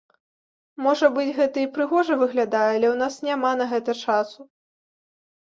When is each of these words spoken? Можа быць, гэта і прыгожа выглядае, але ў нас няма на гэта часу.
Можа 0.85 1.09
быць, 1.17 1.33
гэта 1.39 1.57
і 1.63 1.65
прыгожа 1.75 2.17
выглядае, 2.23 2.65
але 2.75 2.87
ў 2.93 2.99
нас 3.03 3.13
няма 3.27 3.51
на 3.61 3.69
гэта 3.75 3.91
часу. 4.03 4.41